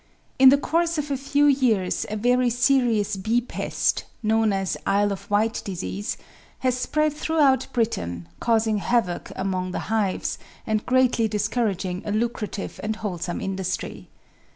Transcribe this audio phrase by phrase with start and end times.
[0.39, 5.11] In the course of a few years a very serious bee pest, known as Isle
[5.11, 6.17] of Wight disease,
[6.61, 12.95] has spread throughout Britain, causing havoc among the hives, and greatly discouraging a lucrative and
[12.95, 14.09] wholesome industry.